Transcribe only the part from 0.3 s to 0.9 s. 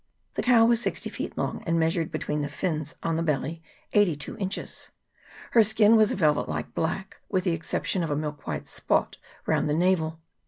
The cow was